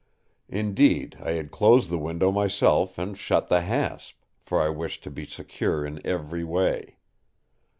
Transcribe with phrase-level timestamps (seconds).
[0.49, 5.11] Indeed, I had closed the window myself and shut the hasp, for I wished to
[5.11, 6.97] be secure in every way.